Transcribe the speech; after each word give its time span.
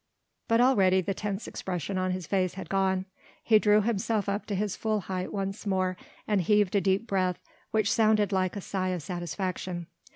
But 0.47 0.59
already 0.61 1.01
the 1.01 1.13
tense 1.13 1.45
expression 1.47 1.95
on 1.99 2.09
his 2.09 2.25
face 2.25 2.55
had 2.55 2.69
gone. 2.69 3.05
He 3.43 3.59
drew 3.59 3.81
himself 3.83 4.27
up 4.27 4.47
to 4.47 4.55
his 4.55 4.75
full 4.75 5.01
height 5.01 5.31
once 5.31 5.67
more 5.67 5.95
and 6.27 6.41
heaved 6.41 6.73
a 6.75 6.81
deep 6.81 7.05
breath 7.05 7.39
which 7.69 7.91
sounded 7.91 8.31
like 8.31 8.55
a 8.55 8.61
sigh 8.61 8.87
of 8.87 9.03
satisfaction. 9.03 9.85